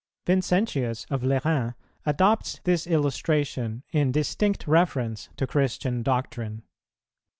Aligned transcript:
Vincentius 0.25 1.05
of 1.11 1.21
Lerins 1.21 1.75
adopts 2.07 2.59
this 2.63 2.87
illustration 2.87 3.83
in 3.91 4.11
distinct 4.11 4.65
reference 4.65 5.29
to 5.37 5.45
Christian 5.45 6.01
doctrine. 6.01 6.63